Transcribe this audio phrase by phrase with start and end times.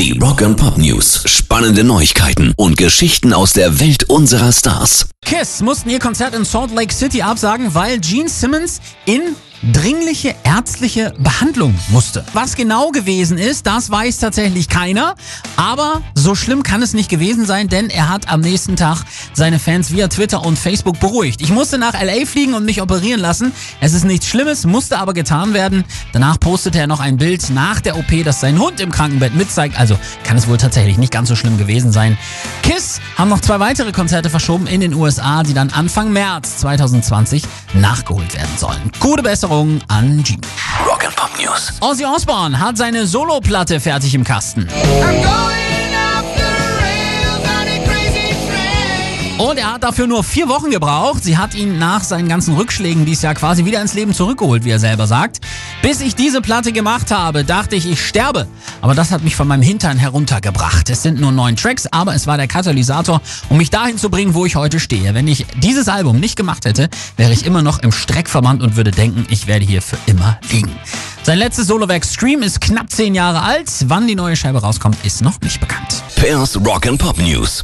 [0.00, 1.24] Die Rock and Pop News.
[1.26, 5.10] Spannende Neuigkeiten und Geschichten aus der Welt unserer Stars.
[5.20, 11.14] Kiss mussten ihr Konzert in Salt Lake City absagen, weil Gene Simmons in dringliche ärztliche
[11.18, 12.24] Behandlung musste.
[12.32, 15.14] Was genau gewesen ist, das weiß tatsächlich keiner.
[15.56, 19.04] Aber so schlimm kann es nicht gewesen sein, denn er hat am nächsten Tag
[19.34, 21.42] seine Fans via Twitter und Facebook beruhigt.
[21.42, 23.52] Ich musste nach LA fliegen und mich operieren lassen.
[23.80, 25.84] Es ist nichts Schlimmes, musste aber getan werden.
[26.12, 29.78] Danach postete er noch ein Bild nach der OP, das sein Hund im Krankenbett mitzeigt.
[29.78, 32.16] Also kann es wohl tatsächlich nicht ganz so schlimm gewesen sein.
[32.62, 37.42] Kiss haben noch zwei weitere Konzerte verschoben in den USA, die dann Anfang März 2020
[37.74, 38.90] nachgeholt werden sollen.
[39.00, 40.40] Gute Besserung an Gene.
[40.86, 41.72] Rock and Pop News.
[41.80, 44.68] Ozzy Osbourne hat seine Soloplatte fertig im Kasten.
[49.40, 51.24] Und er hat dafür nur vier Wochen gebraucht.
[51.24, 54.70] Sie hat ihn nach seinen ganzen Rückschlägen dieses Jahr quasi wieder ins Leben zurückgeholt, wie
[54.70, 55.40] er selber sagt.
[55.80, 58.46] Bis ich diese Platte gemacht habe, dachte ich, ich sterbe.
[58.82, 60.90] Aber das hat mich von meinem Hintern heruntergebracht.
[60.90, 64.34] Es sind nur neun Tracks, aber es war der Katalysator, um mich dahin zu bringen,
[64.34, 65.14] wo ich heute stehe.
[65.14, 68.90] Wenn ich dieses Album nicht gemacht hätte, wäre ich immer noch im Streckverband und würde
[68.90, 70.76] denken, ich werde hier für immer liegen.
[71.22, 73.70] Sein letztes Solowerk Stream ist knapp zehn Jahre alt.
[73.86, 76.02] Wann die neue Scheibe rauskommt, ist noch nicht bekannt.
[76.16, 77.58] Pairs Rock and Pop News.